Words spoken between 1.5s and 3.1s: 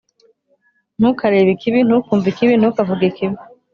ikibi, ntukumve ikibi, ntukavuge